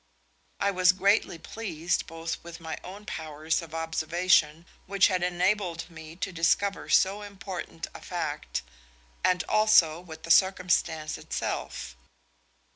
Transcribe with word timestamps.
I 0.59 0.71
was 0.71 0.93
greatly 0.93 1.37
pleased 1.37 2.07
both 2.07 2.43
with 2.43 2.59
my 2.59 2.75
own 2.83 3.05
powers 3.05 3.61
of 3.61 3.75
observation 3.75 4.65
which 4.87 5.09
had 5.09 5.21
enabled 5.21 5.87
me 5.91 6.15
to 6.15 6.31
discover 6.31 6.89
so 6.89 7.21
important 7.21 7.85
a 7.93 8.01
fact, 8.01 8.63
and 9.23 9.43
also 9.43 9.99
with 9.99 10.23
the 10.23 10.31
circumstance 10.31 11.19
itself. 11.19 11.95